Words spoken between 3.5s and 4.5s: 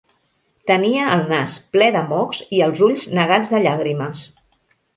de llàgrimes.